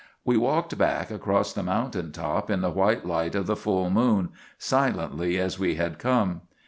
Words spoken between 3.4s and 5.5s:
the full moon, silently